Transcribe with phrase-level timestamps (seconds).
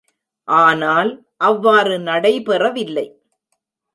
[0.47, 1.11] ஆனால்,
[1.41, 3.05] அவ்வாறு நடைபெறவில்லை.